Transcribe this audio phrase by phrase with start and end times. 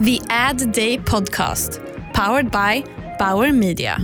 [0.00, 1.80] The Ad Day Podcast,
[2.14, 2.84] powered by
[3.18, 3.98] Bauer Media.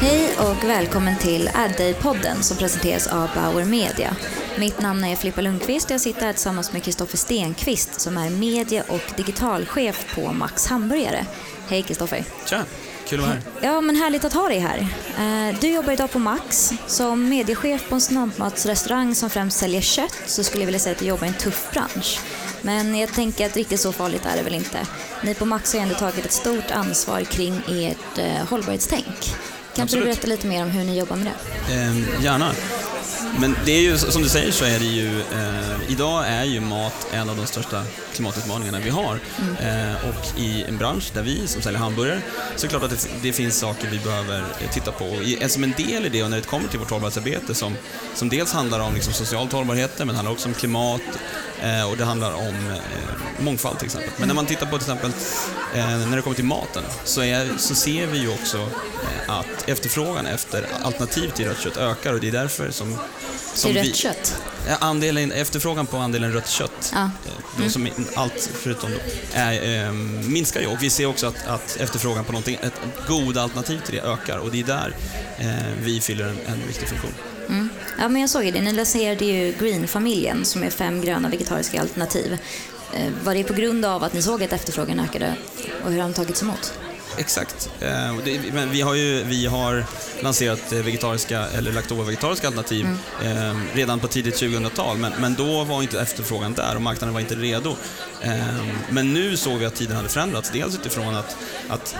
[0.00, 4.16] Hej och välkommen till Ad Day-podden som presenteras av Bauer Media.
[4.58, 8.30] Mitt namn är Filippa Lundqvist och jag sitter här tillsammans med Kristoffer Stenqvist som är
[8.30, 11.26] medie och digitalchef på Max Hamburgare.
[11.68, 12.24] Hej Kristoffer.
[12.46, 12.64] Tja,
[13.08, 13.42] kul att vara här.
[13.72, 14.78] Ja, men härligt att ha dig här.
[15.18, 16.72] Eh, Du jobbar idag på Max.
[16.86, 20.98] Som mediechef på en snabbmatsrestaurang som främst säljer kött så skulle jag vilja säga att
[20.98, 22.20] du jobbar i en tuff bransch.
[22.62, 24.78] Men jag tänker att riktigt så farligt är det väl inte.
[25.24, 29.04] Ni på Max har ändå tagit ett stort ansvar kring ert eh, hållbarhetstänk.
[29.04, 30.04] Kan inte du Absolut.
[30.04, 31.74] berätta lite mer om hur ni jobbar med det?
[31.74, 32.52] Eh, gärna.
[33.40, 36.60] Men det är ju, som du säger så är det ju, eh, idag är ju
[36.60, 37.82] mat en av de största
[38.14, 39.20] klimatutmaningarna vi har.
[39.60, 42.20] Eh, och i en bransch där vi som säljer hamburgare,
[42.56, 45.04] så är det klart att det, det finns saker vi behöver eh, titta på.
[45.04, 47.76] Och i, som en del i det, och när det kommer till vårt hållbarhetsarbete, som,
[48.14, 51.20] som dels handlar om liksom socialt hållbarhet, men handlar också om klimat eh,
[51.90, 54.10] och det handlar om eh, mångfald till exempel.
[54.16, 55.10] Men när man tittar på till exempel,
[55.74, 59.68] eh, när det kommer till maten, så, är, så ser vi ju också eh, att
[59.68, 62.96] efterfrågan efter alternativ till rött kött ökar och det är därför som...
[63.54, 64.40] som Till vi- rött kött?
[64.68, 67.08] Ja, Andelen, efterfrågan på andelen rött kött, eh,
[67.62, 68.98] då som allt förutom då,
[69.34, 73.42] är, eh, minskar ju och vi ser också att, att efterfrågan på någonting, ett goda
[73.42, 74.94] alternativ till det ökar och det är där
[75.38, 75.48] eh,
[75.82, 77.10] vi fyller en, en viktig funktion.
[77.48, 77.68] Mm.
[77.98, 78.60] Ja, men jag såg ju det.
[78.60, 82.38] Ni lanserade ju Green-familjen som är fem gröna vegetariska alternativ.
[82.94, 85.34] Eh, var det på grund av att ni såg att efterfrågan ökade
[85.84, 86.72] och hur har de tagits emot?
[87.18, 87.70] Exakt.
[87.80, 88.14] Eh,
[88.52, 89.84] men vi har ju vi har
[90.20, 92.86] lanserat eh, vegetariska eller laktovegetariska alternativ
[93.24, 97.20] eh, redan på tidigt 2000-tal, men, men då var inte efterfrågan där och marknaden var
[97.20, 97.76] inte redo.
[98.90, 101.36] Men nu såg vi att tiden hade förändrats, dels utifrån att,
[101.68, 101.96] att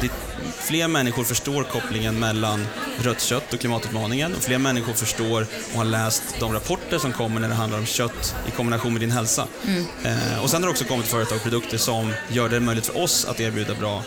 [0.58, 2.66] fler människor förstår kopplingen mellan
[2.98, 7.40] rött kött och klimatutmaningen och fler människor förstår och har läst de rapporter som kommer
[7.40, 9.46] när det handlar om kött i kombination med din hälsa.
[10.04, 13.02] Eh, och sen har det också kommit företag och produkter som gör det möjligt för
[13.02, 14.02] oss att erbjuda bra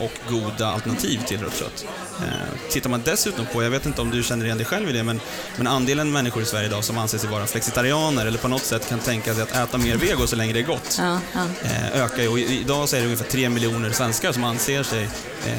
[0.00, 1.84] och goda alternativ till rött kött.
[2.22, 4.92] Eh, tittar man dessutom på, jag vet inte om du känner igen dig själv i
[4.92, 5.20] det, men,
[5.56, 8.88] men andelen människor i Sverige idag som anser sig vara flexitarianer eller på något sätt
[8.88, 11.40] kan tänka sig att äta mer vego så länge det är gott, Ja, ja.
[11.62, 12.28] eh, ökar ju.
[12.28, 15.02] Och idag så är det ungefär tre miljoner svenskar som anser sig
[15.46, 15.52] eh,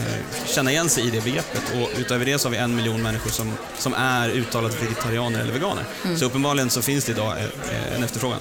[0.46, 1.64] känna igen sig i det begreppet.
[1.82, 5.54] Och utöver det så har vi en miljon människor som, som är uttalat vegetarianer eller
[5.54, 5.84] veganer.
[6.18, 8.40] Så uppenbarligen så finns det idag eh, en efterfrågan.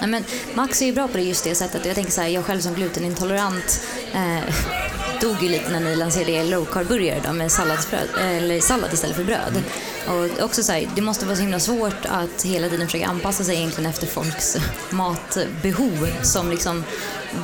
[0.00, 0.24] Nej, men
[0.54, 1.86] Max är ju bra på det just det sättet.
[1.86, 3.80] Jag tänker så här, jag själv som glutenintolerant
[4.14, 4.54] eh,
[5.20, 9.24] dog ju lite när ni lanserade er low carb-burgare med salladsbröd, eller sallad istället för
[9.24, 9.62] bröd.
[10.06, 13.44] Och också så här, det måste vara så himla svårt att hela tiden försöka anpassa
[13.44, 14.56] sig egentligen efter folks
[14.90, 16.84] matbehov som liksom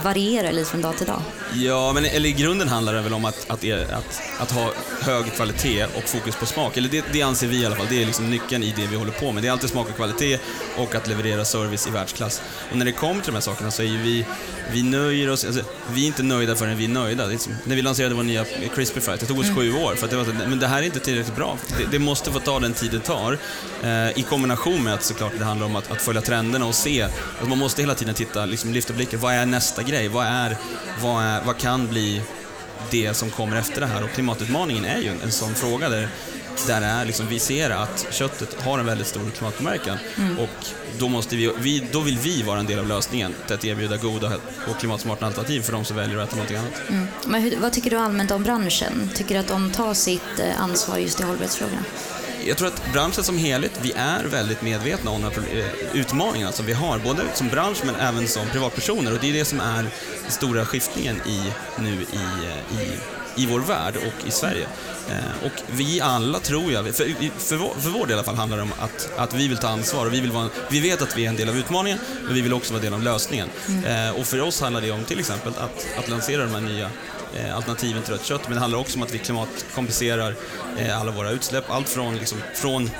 [0.05, 1.23] varierar lite från dag till dag.
[1.55, 5.33] Ja, men eller i grunden handlar det väl om att, att, att, att ha hög
[5.35, 6.77] kvalitet och fokus på smak.
[6.77, 7.87] Eller det, det anser vi i alla fall.
[7.91, 9.43] Det är liksom nyckeln i det vi håller på med.
[9.43, 10.39] Det är alltid smak och kvalitet
[10.77, 12.43] och att leverera service i världsklass.
[12.71, 14.27] Och när det kommer till de här sakerna så är ju vi,
[14.73, 17.33] vi nöjer oss, alltså, vi är inte nöjda förrän vi är nöjda.
[17.33, 18.45] Är som, när vi lanserade vår nya
[18.75, 20.83] crispy fries, det tog oss sju år för att det var men det här är
[20.83, 21.59] inte tillräckligt bra.
[21.79, 23.39] Det, det måste få ta den tid det tar.
[23.83, 27.03] Eh, I kombination med att såklart det handlar om att, att följa trenderna och se,
[27.03, 29.21] att man måste hela tiden titta, liksom lyfta blicken.
[29.21, 30.09] Vad är nästa grej?
[30.09, 30.57] Vad, är,
[31.03, 32.23] vad, är, vad kan bli
[32.91, 34.05] det som kommer efter det här?
[34.05, 36.09] Och klimatutmaningen är ju en, sån fråga där,
[36.67, 39.99] där är liksom, vi ser att köttet har en väldigt stor klimatpåverkan
[40.39, 40.67] och
[40.99, 43.97] då, måste vi, vi, då vill vi vara en del av lösningen till att erbjuda
[43.97, 44.33] goda
[44.71, 46.83] och klimatsmarta alternativ för de som väljer att äta någonting annat.
[46.89, 47.07] Mm.
[47.27, 49.11] Men hur, vad tycker du allmänt om branschen?
[49.15, 51.83] Tycker du att de tar sitt eh, ansvar just i hållbarhetsfrågorna?
[52.47, 56.53] Jag tror att branschen som helhet, vi är väldigt medvetna om de här eh, utmaningarna
[56.53, 59.13] som vi har, både som bransch men även som privatpersoner.
[59.13, 59.83] Och det är det som är
[60.23, 62.17] den stora skiftningen i, nu i,
[62.47, 62.89] eh, i,
[63.43, 64.67] i vår värld och i Sverige.
[65.11, 67.07] Eh, Och vi alla tror jag, för,
[67.39, 69.59] för, vår, för vår del i alla fall handlar det om att, att vi vill
[69.59, 71.99] ta ansvar och vi, vill vara, vi vet att vi är en del av utmaningen,
[72.25, 73.49] men vi vill också vara en del av lösningen.
[73.87, 76.91] Eh, Och för oss handlar det om till exempel att, att lansera de här nya
[77.55, 80.35] alternativen till rött kött, men det handlar också om att vi klimatkompenserar
[80.79, 81.71] eh, alla våra utsläpp.
[81.71, 82.91] Allt från, liksom, från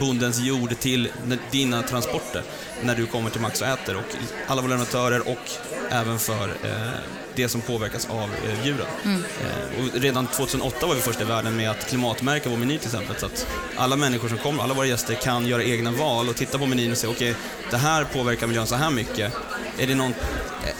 [0.00, 1.08] bondens jord till
[1.50, 2.42] dina transporter
[2.82, 3.96] när du kommer till Max och äter.
[3.96, 5.50] Och alla våra leverantörer och
[5.90, 6.92] även för eh,
[7.34, 8.86] det som påverkas av eh, djuren.
[9.04, 12.86] Eh, och redan 2008 var vi först i världen med att klimatmärka vår meny till
[12.86, 13.16] exempel.
[13.18, 13.46] Så att
[13.76, 16.92] alla människor som kommer, alla våra gäster kan göra egna val och titta på menyn
[16.92, 17.34] och säga okej,
[17.70, 19.32] det här påverkar miljön så här mycket.
[19.78, 20.14] Är, det någon,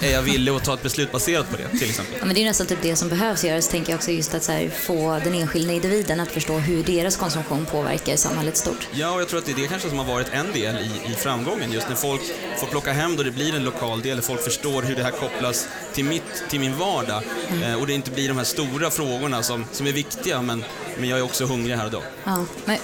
[0.00, 2.14] är jag villig att ta ett beslut baserat på det, till exempel?
[2.18, 4.46] Ja, men det är nästan typ det som behövs göras, tänker jag också, just att
[4.46, 8.88] här, få den enskilda individen att förstå hur deras konsumtion påverkar samhället stort.
[8.92, 11.12] Ja, och jag tror att det är det kanske som har varit en del i,
[11.12, 11.72] i framgången.
[11.72, 12.20] Just när folk
[12.58, 15.68] får plocka hem då det blir en lokal del, folk förstår hur det här kopplas
[15.92, 17.22] till, mitt, till min vardag.
[17.48, 17.62] Mm.
[17.62, 20.64] Eh, och det inte blir de här stora frågorna som, som är viktiga, men,
[20.98, 22.02] men jag är också hungrig här och då.
[22.24, 22.78] Ja, men,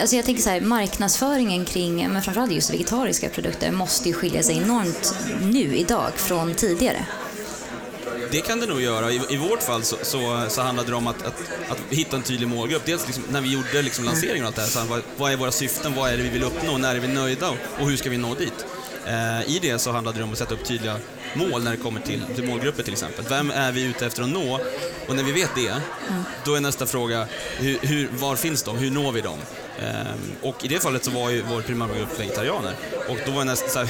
[0.00, 4.42] alltså jag tänker så här, marknadsföringen kring men framförallt just vegetariska produkter måste ju skilja
[4.42, 7.06] sig enormt nu, idag, från tidigare.
[8.30, 9.12] Det kan det nog göra.
[9.12, 12.22] I, i vårt fall så, så, så handlade det om att, att, att hitta en
[12.22, 12.82] tydlig målgrupp.
[12.84, 15.36] Dels liksom, när vi gjorde liksom lanseringen och allt det här, så vad, vad är
[15.36, 18.10] våra syften, vad är det vi vill uppnå, när är vi nöjda och hur ska
[18.10, 18.66] vi nå dit?
[19.06, 20.96] Eh, I det så handlade det om att sätta upp tydliga
[21.34, 23.24] mål när det kommer till, till målgrupper till exempel.
[23.28, 24.60] Vem är vi ute efter att nå?
[25.08, 25.74] Och när vi vet det,
[26.44, 27.26] då är nästa fråga,
[27.58, 28.78] hur, hur, var finns de?
[28.78, 29.38] Hur når vi dem?
[29.78, 29.96] Eh,
[30.42, 32.72] och i det fallet så var ju vår primära grupp vegetarianer.
[33.08, 33.88] Och då var nästa så här,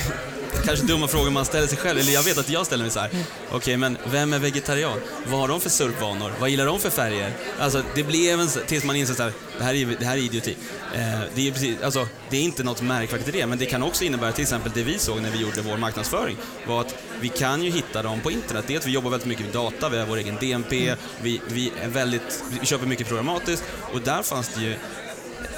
[0.64, 3.00] kanske dumma frågor man ställer sig själv, eller jag vet att jag ställer mig så
[3.00, 3.08] här.
[3.08, 5.00] okej okay, men vem är vegetarian?
[5.26, 6.32] Vad har de för surfvanor?
[6.40, 7.32] Vad gillar de för färger?
[7.58, 10.20] Alltså det blev en, tills man inser så här, det här är, det här är
[10.20, 10.56] idioti.
[10.94, 11.00] Eh,
[11.34, 14.04] det, är precis, alltså, det är inte något märkvärdigt i det, men det kan också
[14.04, 16.36] innebära till exempel det vi såg när vi gjorde vår marknadsföring,
[16.66, 18.64] var att vi kan ju hitta dem på internet.
[18.66, 21.40] Det är att vi jobbar väldigt mycket med data, vi har vår egen DMP, vi,
[21.48, 24.76] vi, är väldigt, vi köper mycket programmatiskt och där fanns det ju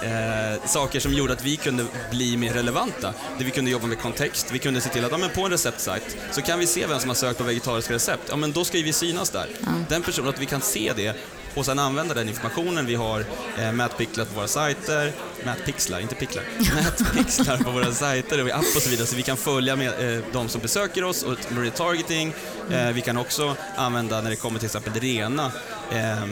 [0.02, 3.14] eh, saker som gjorde att vi kunde bli mer relevanta.
[3.38, 5.50] Där vi kunde jobba med kontext, vi kunde se till att ja, men på en
[5.50, 8.22] receptsajt så kan vi se vem som har sökt på vegetariska recept.
[8.28, 9.48] Ja, men då ska vi synas där.
[9.66, 9.84] Mm.
[9.88, 11.16] Den personen, att vi kan se det
[11.54, 12.86] och sen använda den informationen.
[12.86, 13.24] Vi har
[13.58, 15.12] eh, mätpixlar på våra sajter,
[15.44, 16.44] mätpixlar, inte picklar,
[16.74, 20.16] mätpixlar på våra sajter och i app och så vidare så vi kan följa med,
[20.16, 22.34] eh, de som besöker oss och retargeting.
[22.70, 25.52] Eh, vi kan också använda när det kommer till exempel rena
[25.90, 26.26] eh,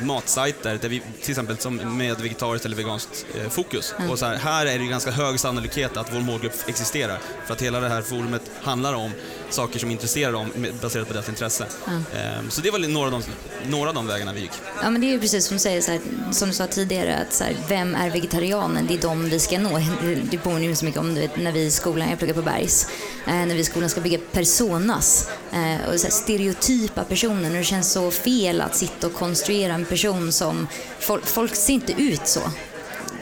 [0.00, 3.94] matsajter där vi till exempel som med vegetariskt eller veganskt eh, fokus.
[4.10, 7.62] Och så här, här är det ganska hög sannolikhet att vår målgrupp existerar för att
[7.62, 9.10] hela det här forumet handlar om
[9.50, 10.50] saker som intresserar dem
[10.82, 11.66] baserat på deras intresse.
[12.14, 14.52] Eh, så det var några av, de, några av de vägarna vi gick.
[14.82, 16.00] Ja, men det är ju precis som du säger, här,
[16.32, 18.86] som du sa tidigare, att så här, vem är vegetarianen?
[18.86, 19.78] Det är de vi ska nå.
[20.30, 22.86] Det- påminner ju så mycket om vet, när vi i skolan, jag pluggar på Bergs,
[23.26, 27.50] eh, när vi i skolan ska bygga personas, eh, och så stereotypa personer.
[27.50, 30.66] Och det känns så fel att sitta och konstruera en person som,
[31.00, 32.40] folk, folk ser inte ut så.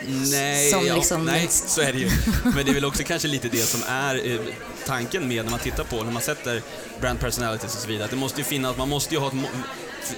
[0.09, 2.11] Nej, Som ja, liksom- nej, så är det ju.
[2.45, 4.39] Men det är väl också kanske lite det som är eh,
[4.87, 6.63] tanken med när man tittar på, när man sätter
[7.01, 8.05] brand personalities och så vidare.
[8.05, 9.35] Att det måste ju finnas, man måste ju ha ett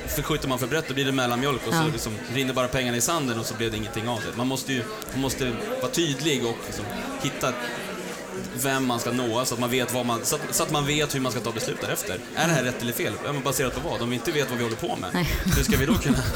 [0.07, 1.87] Förskjuter man för brett då blir det mellanmjölk och så Ja.
[1.93, 4.37] liksom rinner bara pengarna i sanden och så blev det ingenting av det.
[4.37, 4.83] Man måste ju
[5.13, 5.53] man måste
[5.83, 6.85] vara tydlig och liksom
[7.23, 7.53] hitta
[8.63, 10.87] vem man ska nå så att man vet, vad man, så att, så att man
[10.87, 12.19] vet hur man ska ta beslut därefter.
[12.37, 13.13] Är det här rätt eller fel?
[13.25, 14.03] Ja, baserat på vad?
[14.03, 15.29] Om vi inte vet vad vi håller på med, Nej.
[15.57, 16.19] hur ska vi då kunna...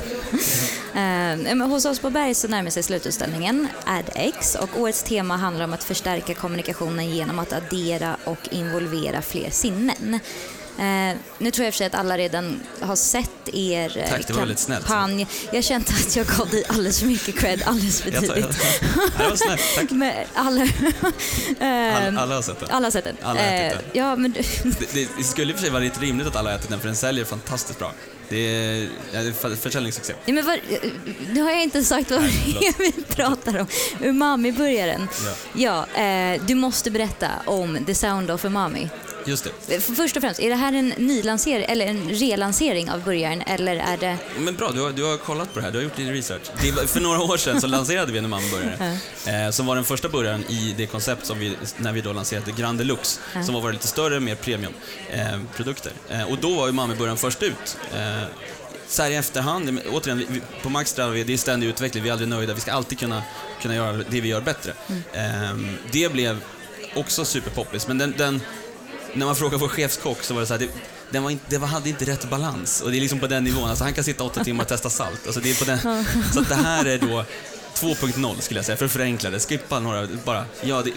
[0.94, 5.72] Eh, hos oss på Berg så närmar sig slututställningen AdX och årets tema handlar om
[5.72, 10.20] att förstärka kommunikationen genom att addera och involvera fler sinnen.
[10.78, 14.08] Eh, nu tror jag i och för sig att alla redan har sett er eh,
[14.10, 15.26] Tack, det var kampanj.
[15.52, 18.58] Jag kände att jag gav dig alldeles för mycket cred alldeles för Jag tar- tidigt.
[19.18, 19.90] Det var snällt, tack.
[19.90, 20.68] Men alla, Alla,
[21.60, 22.70] Ehm, alla har sett den.
[22.70, 23.16] alla har sett den.
[23.22, 23.90] Alla har ätit Eh, den.
[23.92, 26.56] Ja, men Det, det, skulle i och för sig vara lite rimligt att alla har
[26.58, 27.92] ätit den, för den säljer fantastiskt bra.
[28.28, 30.12] Det är, ja, det är för- försäljningssuccé.
[30.24, 30.58] Ja, men vad,
[31.32, 33.66] nu har jag inte sagt vad är vi pratar om.
[34.00, 35.08] Umami-burgaren.
[35.52, 38.88] Ja, eh, du måste berätta om The Sound of Umami.
[39.26, 39.80] Just det.
[39.80, 43.96] Först och främst, är det här en nylansering eller en relansering av burgaren eller är
[43.96, 44.16] det...
[44.38, 46.42] Men bra, du har, du har kollat på det här, du har gjort din research.
[46.76, 48.98] Var- för några år sedan så lanserade vi en umami-burgare.
[49.46, 52.52] Eh, som var den första burgaren i det koncept som vi, när vi då lanserade
[52.52, 55.92] Grand Deluxe, som var våra lite större, mer premiumprodukter.
[56.10, 57.76] Eh, eh, och då var umami-burgaren först ut.
[57.94, 58.22] Eh,
[58.88, 62.12] så här i efterhand, återigen, vi, på Max vi, det är ständig utveckling, vi är
[62.12, 63.22] aldrig nöjda, vi ska alltid kunna,
[63.62, 64.72] kunna göra det vi gör bättre.
[65.12, 65.56] Eh,
[65.92, 66.40] det blev
[66.94, 68.40] också superpoppis, men den, den
[69.14, 70.68] när man frågade vår chefskock så var det så här, det,
[71.10, 72.80] den var inte, det var, hade inte rätt balans.
[72.80, 73.68] Och det är liksom på den nivån.
[73.68, 75.26] Alltså han kan sitta åtta timmar och testa salt.
[75.26, 77.24] Alltså det är på den, så att det här är då
[77.74, 79.40] 2.0 skulle jag säga, för att förenkla det.
[79.40, 80.90] Skippa några, bara, ja, det,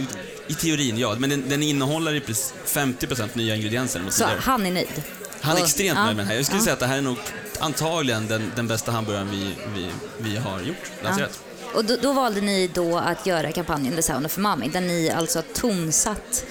[0.48, 4.39] i teorin ja, men den, den innehåller i precis 50% nya ingredienser mot Så tidigare.
[4.43, 5.03] han är nöjd?
[5.41, 6.36] Han är extremt nöjd med den här.
[6.36, 7.17] Jag skulle säga att det här är nog
[7.60, 11.39] antagligen den, den bästa hamburgaren vi, vi, vi har gjort, lanserat.
[11.74, 15.10] Och då, då valde ni då att göra kampanjen The Sound of Umami där ni
[15.10, 16.45] alltså tonsatt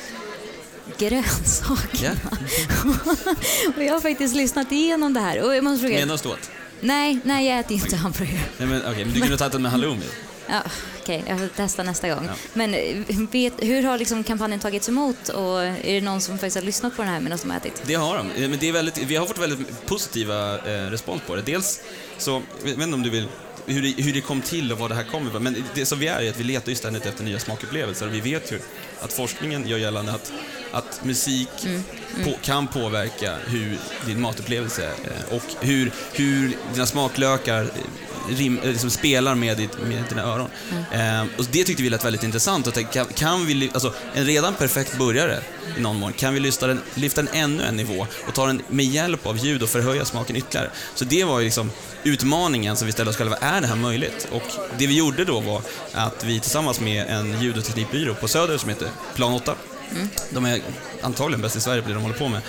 [0.98, 1.98] grönsaker.
[2.04, 2.10] Ja.
[3.76, 6.06] och jag har faktiskt lyssnat igenom det här och jag måste fråga...
[6.06, 6.50] Med oss åt.
[6.80, 8.40] Nej, nej jag äter inte hamburgare.
[8.58, 10.06] Nej, men, okej, men du kunde ha tagit den med halloumi.
[10.46, 10.62] Ja,
[11.04, 12.24] Okej, jag får testa nästa gång.
[12.26, 12.32] Ja.
[12.52, 12.96] Men eh,
[13.30, 16.96] vet, hur har liksom kampanjen tagits emot och är det någon som faktiskt har lyssnat
[16.96, 17.82] på den här medan de har ätit?
[17.86, 18.30] Det har de.
[18.30, 21.42] Eh, Men det är väldigt, vi har fått väldigt positiva eh, respons på det.
[21.42, 21.80] Dels
[22.18, 23.26] så, jag vet inte om du vill
[23.66, 25.42] hur det, hur det kom till och vad det här kommer ifrån.
[25.42, 28.14] Men det som vi är är att vi letar ju ständigt efter nya smakupplevelser och
[28.14, 28.58] vi vet ju
[29.00, 30.32] att forskningen gör gällande att,
[30.72, 31.48] att musik
[32.24, 37.70] På, kan påverka hur din matupplevelse eh, och hur, hur dina smaklökar
[38.28, 40.48] rim, eh, liksom spelar med, ditt, med dina öron.
[40.92, 42.66] Eh, och det tyckte vi lät väldigt intressant.
[42.66, 45.38] Och tänkte, kan, kan vi, alltså, en redan perfekt burgare
[45.78, 48.62] i någon mån, kan vi lyfta den, lyfta den ännu en nivå och ta den
[48.68, 50.70] med hjälp av ljud och förhöja smaken ytterligare.
[50.94, 51.70] Så det var ju liksom
[52.02, 54.28] utmaningen som vi ställde oss själva, är det här möjligt?
[54.32, 54.42] Och
[54.78, 55.62] det vi gjorde då var
[55.92, 59.54] att vi tillsammans med en ljud och teknikbyrå på Söder som heter Plan 8,
[60.30, 60.60] de är
[61.02, 62.40] antagligen bäst i Sverige på det de håller på med,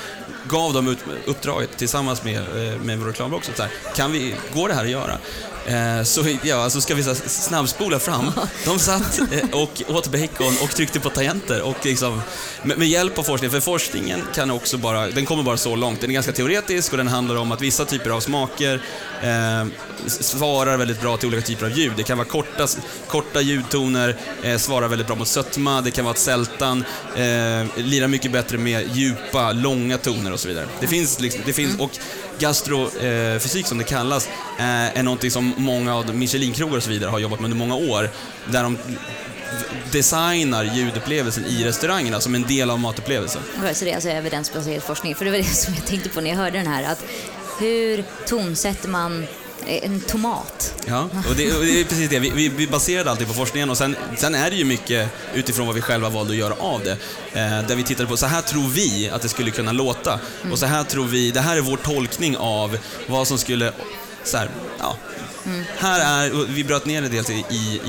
[0.47, 3.13] gav dem ut, uppdraget tillsammans med, eh, med vår.
[3.55, 5.17] Så här, kan vi, går det här att göra?
[5.65, 8.31] Eh, så ja, alltså ska vi snabbspola fram.
[8.65, 12.21] De satt eh, och åt bacon och tryckte på tangenter och liksom,
[12.63, 16.01] med, med hjälp av forskningen, för forskningen kan också bara, den kommer bara så långt.
[16.01, 18.81] Den är ganska teoretisk och den handlar om att vissa typer av smaker
[19.21, 19.65] eh,
[20.07, 21.93] svarar väldigt bra till olika typer av ljud.
[21.97, 22.67] Det kan vara korta,
[23.07, 27.23] korta ljudtoner, eh, svarar väldigt bra mot sötma, det kan vara att sältan eh,
[27.75, 30.65] lirar mycket bättre med djupa, långa toner och så vidare.
[30.79, 31.91] Det finns, liksom, det finns och
[32.39, 34.27] gastrofysik som det kallas,
[34.59, 37.75] eh, är någonting som många av Michelinkrogar och så vidare har jobbat med under många
[37.75, 38.09] år,
[38.51, 38.77] där de
[39.91, 43.41] designar ljudupplevelsen i restaurangerna som en del av matupplevelsen.
[43.73, 45.15] Så det är alltså evidensbaserad forskning.
[45.15, 46.91] För det var det som jag tänkte på när jag hörde den här.
[46.91, 47.03] Att
[47.59, 49.25] hur tonsätter man
[49.67, 50.73] en tomat?
[50.87, 52.19] Ja, och det, och det är precis det.
[52.19, 55.65] Vi, vi, vi baserade alltid på forskningen och sen, sen är det ju mycket utifrån
[55.65, 56.91] vad vi själva valde att göra av det.
[57.39, 60.19] Eh, där vi tittade på, så här tror vi att det skulle kunna låta.
[60.51, 63.73] Och så här tror vi, det här är vår tolkning av vad som skulle,
[64.23, 64.97] så här, ja.
[65.77, 67.81] Här är, vi bröt ner det dels i, i,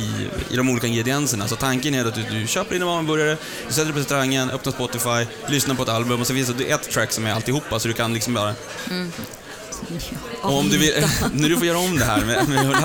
[0.50, 1.48] i, de olika ingredienserna.
[1.48, 4.72] Så tanken är att du, du köper din hamburgare, du sätter dig på restaurangen, öppnar
[4.72, 7.88] Spotify, lyssnar på ett album och så finns det ett track som är alltihopa så
[7.88, 8.54] du kan liksom bara
[10.42, 10.92] och om du vill,
[11.32, 12.76] när du får göra om det här med, med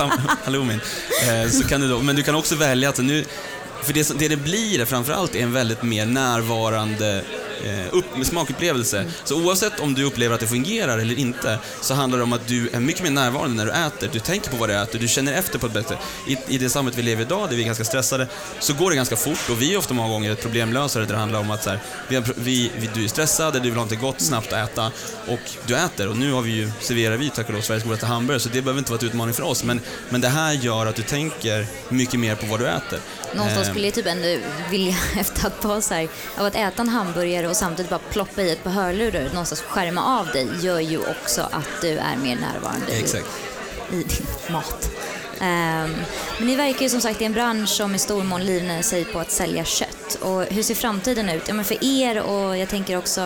[0.44, 0.80] halloumin,
[1.28, 3.24] eh, så kan du då, men du kan också välja att nu,
[3.82, 7.24] för det, som- det det blir framförallt är en väldigt mer närvarande
[7.90, 9.04] upp, smakupplevelse.
[9.24, 12.46] Så oavsett om du upplever att det fungerar eller inte, så handlar det om att
[12.46, 14.10] du är mycket mer närvarande när du äter.
[14.12, 16.70] Du tänker på vad du äter, du känner efter på ett bättre I, I det
[16.70, 18.26] samhället vi lever idag, där vi är ganska stressade,
[18.58, 21.20] så går det ganska fort och vi är ofta många gånger ett problemlösare där det
[21.20, 21.78] handlar om att så här,
[22.36, 24.90] vi, vi, du är stressad, du vill ha något gott, snabbt att äta
[25.26, 26.08] och du äter.
[26.08, 28.62] Och nu har vi ju, serverar vi tack och lov Sveriges godaste hamburgare, så det
[28.62, 29.64] behöver inte vara ett utmaning för oss.
[29.64, 32.98] Men, men det här gör att du tänker mycket mer på vad du äter.
[33.34, 34.38] Någonstans Eh, skulle jag typ ändå
[34.70, 38.42] vilja, efter att vara så här, av att äta en hamburgare och samtidigt bara ploppa
[38.42, 42.36] i ett par hörlurar, någonstans skärma av dig, gör ju också att du är mer
[42.36, 43.26] närvarande i, Exakt.
[43.90, 44.90] i din mat.
[45.40, 45.94] Ehm,
[46.38, 49.04] men ni verkar ju som sagt i en bransch som i stor mån livnär sig
[49.04, 50.18] på att sälja kött.
[50.20, 51.42] Och hur ser framtiden ut?
[51.48, 53.20] Ja, men för er och jag tänker också,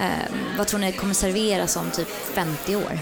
[0.00, 2.98] ehm, vad tror ni kommer serveras om typ 50 år?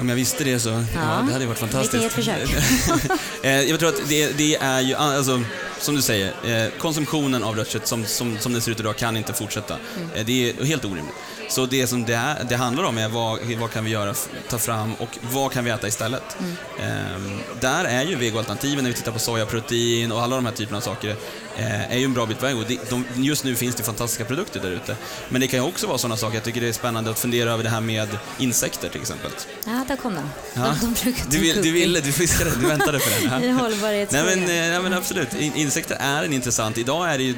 [0.00, 2.04] Om jag visste det så, ja, det hade ju varit fantastiskt.
[2.04, 2.50] ett försök.
[3.42, 5.42] Eh, jag tror att det, det är ju, alltså,
[5.80, 8.96] som du säger, eh, konsumtionen av rött kött som, som, som det ser ut idag
[8.96, 9.76] kan inte fortsätta.
[9.96, 10.10] Mm.
[10.14, 11.14] Eh, det är helt orimligt.
[11.48, 14.14] Så det som det, är, det handlar om är vad, vad kan vi göra,
[14.48, 16.22] ta fram och vad kan vi äta istället?
[16.38, 16.52] Mm.
[16.78, 17.20] Eh,
[17.60, 20.80] där är ju vegoalternativen, när vi tittar på sojaprotein och alla de här typerna av
[20.80, 21.16] saker,
[21.56, 22.56] eh, är ju en bra bit på väg.
[22.56, 24.96] Och det, de, just nu finns det fantastiska produkter där ute.
[25.28, 27.52] Men det kan ju också vara sådana saker, jag tycker det är spännande att fundera
[27.52, 28.08] över det här med
[28.38, 29.30] insekter till exempel.
[29.64, 30.28] Ja, där kom den.
[30.54, 30.76] Ja.
[30.80, 33.30] De, de Du, vill, du ville, du fiskade, du väntade på den.
[33.30, 33.40] Ja.
[33.40, 34.26] i hållbarhetsfrågan.
[34.26, 36.78] Nej men, nej men absolut, In, insekter är en intressant.
[36.78, 37.34] Idag är det ju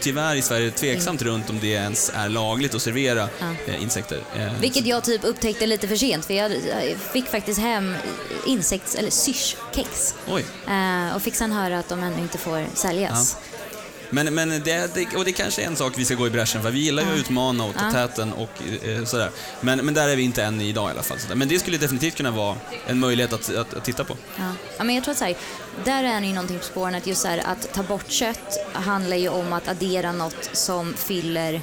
[0.00, 3.28] tyvärr i Sverige tveksamt runt om det ens är lagligt att servera
[3.66, 4.20] eh, insekter.
[4.36, 6.52] Eh, Vilket jag typ upptäckte lite för sent för jag
[7.12, 7.94] fick faktiskt hem
[8.46, 10.14] insekts eller syrskex.
[10.68, 13.36] Eh, och fick sen höra att de ännu inte får säljas.
[14.10, 16.62] Men, men det, det, och det kanske är en sak vi ska gå i bräschen
[16.62, 16.70] för.
[16.70, 18.50] Vi gillar ju att utmana och ta täten och
[18.82, 19.30] eh, sådär.
[19.60, 21.18] Men, men där är vi inte än idag i alla fall.
[21.18, 21.34] Sådär.
[21.34, 24.16] Men det skulle definitivt kunna vara en möjlighet att, att, att titta på.
[24.36, 24.52] Ja.
[24.78, 25.36] ja, men jag tror att så här,
[25.84, 29.16] där är ni någonting på spåren att just så här, att ta bort kött handlar
[29.16, 31.62] ju om att addera något som fyller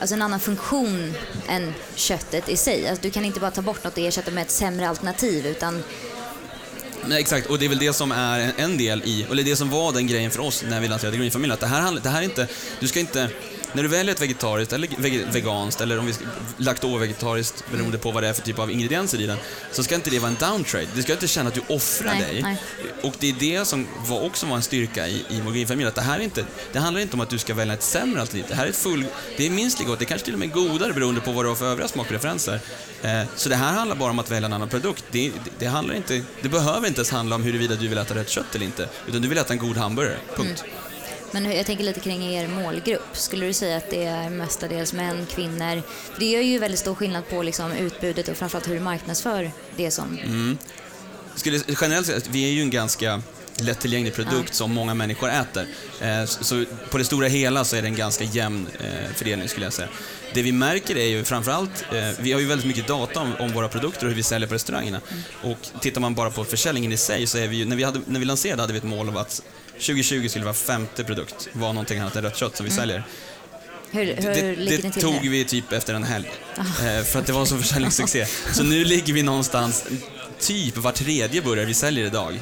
[0.00, 1.14] Alltså en annan funktion
[1.48, 2.88] än köttet i sig.
[2.88, 5.82] Alltså du kan inte bara ta bort något och ersätta med ett sämre alternativ utan
[7.06, 9.70] Nej, exakt, och det är väl det som är en, del i, eller det som
[9.70, 12.24] var den grejen för oss när vi lanserade Greenfamiljen, att det här, det här är
[12.24, 12.46] inte,
[12.80, 13.28] du ska inte,
[13.72, 16.14] när du väljer ett vegetariskt eller veg, veganskt eller om vi
[16.56, 19.38] lakto-vegetariskt, beroende på vad det är för typ av ingredienser i den,
[19.72, 20.86] så ska inte det vara en downtrade.
[20.94, 22.42] Du ska inte känna att du offrar Nej, dig.
[22.42, 22.56] nej.
[23.02, 25.94] Och det är det som var också var en styrka i, i vår Greenfamilj, att
[25.94, 28.44] det här är inte, det handlar inte om att du ska välja ett sämre alternativ.
[28.48, 29.04] Det här är ett full,
[29.36, 31.44] det är minst lika gott, det är kanske till och med godare beroende på vad
[31.44, 32.60] du har för övriga smakpreferenser.
[33.02, 35.04] Eh, så det här handlar bara om att välja en annan produkt.
[35.10, 38.14] Det, det, det handlar inte, det behöver inte ens handla om huruvida du vill äta
[38.14, 40.18] rätt kött eller inte, utan du vill äta en god hamburgare.
[40.36, 40.64] Punkt.
[41.32, 43.02] Men jag tänker lite kring er målgrupp.
[43.12, 45.82] Skulle du säga att det är mestadels män, kvinnor?
[46.18, 49.90] Det gör ju väldigt stor skillnad på liksom utbudet och framförallt hur du marknadsför det
[49.90, 50.18] som...
[51.36, 53.22] skulle generellt att vi är ju en ganska
[53.60, 55.66] lättillgänglig produkt som många människor äter.
[56.00, 59.66] Eh, så- på det stora hela så är det en ganska jämn eh, fördelning skulle
[59.66, 59.88] jag säga.
[60.34, 63.52] Det vi märker är ju framförallt, eh, vi har ju väldigt mycket data om, om
[63.52, 65.00] våra produkter och hur vi säljer på restaurangerna.
[65.42, 68.00] Och tittar man bara på försäljningen i sig så är vi ju, när vi, hade,
[68.06, 69.42] när vi lanserade hade vi ett mål av att
[69.80, 73.04] 2020 skulle var femte produkt vara någonting annat än rött kött som vi säljer.
[73.90, 76.30] Hur, hur Det, det till tog vi typ efter en helg.
[76.58, 78.26] Eh, för att det var en sån försäljningssuccé.
[78.52, 79.84] Så nu ligger vi någonstans,
[80.38, 82.40] typ var tredje burgare vi säljer idag.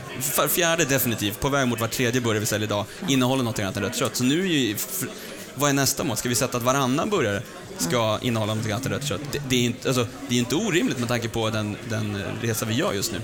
[0.49, 3.83] Fjärde definitivt, på väg mot var tredje burgare vi säljer idag, innehåller någonting annat än
[3.83, 4.17] rött kött.
[4.17, 4.77] Så nu är ju,
[5.55, 6.17] vad är nästa mål?
[6.17, 7.43] Ska vi sätta att varannan burgare
[7.79, 9.21] ska innehålla någonting annat än rött kött?
[9.33, 12.67] Det, det, är inte, alltså, det är inte orimligt med tanke på den, den resa
[12.67, 13.21] vi gör just nu.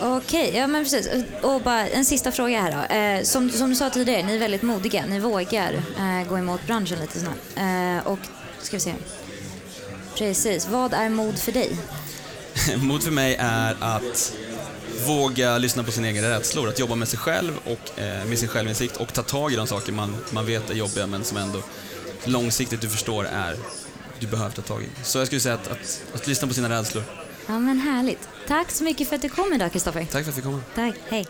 [0.00, 1.08] Okej, ja men precis.
[1.42, 2.94] Och bara en sista fråga här då.
[2.94, 5.06] Eh, som, som du sa tidigare, ni är väldigt modiga.
[5.06, 7.56] Ni vågar eh, gå emot branschen lite snabbt.
[7.56, 8.18] Eh, och,
[8.62, 8.94] ska vi se.
[10.18, 11.76] Precis, vad är mod för dig?
[12.76, 14.32] Mod för mig är att
[15.06, 18.48] våga lyssna på sina egna rädslor, att jobba med sig själv och eh, med sin
[18.48, 21.62] självinsikt och ta tag i de saker man, man vet är jobbiga men som ändå
[22.24, 23.56] långsiktigt du förstår är
[24.18, 25.04] du behöver ta tag i.
[25.04, 27.02] Så jag skulle säga att, att, att lyssna på sina rädslor.
[27.46, 28.28] Ja men härligt.
[28.48, 30.04] Tack så mycket för att du kom idag Kristoffer.
[30.04, 30.62] Tack för att vi kom.
[30.74, 31.26] Tack, hej.